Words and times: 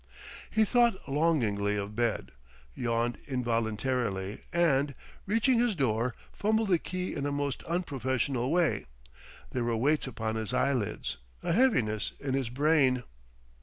He 0.49 0.65
thought 0.65 1.07
longingly 1.07 1.75
of 1.75 1.95
bed, 1.95 2.31
yawned 2.73 3.19
involuntarily 3.27 4.41
and, 4.51 4.95
reaching 5.27 5.59
his 5.59 5.75
door, 5.75 6.15
fumbled 6.33 6.69
the 6.69 6.79
key 6.79 7.13
in 7.13 7.27
a 7.27 7.31
most 7.31 7.61
unprofessional 7.65 8.51
way; 8.51 8.87
there 9.51 9.63
were 9.63 9.77
weights 9.77 10.07
upon 10.07 10.37
his 10.37 10.55
eyelids, 10.55 11.17
a 11.43 11.53
heaviness 11.53 12.13
in 12.19 12.33
his 12.33 12.49
brain.... 12.49 13.03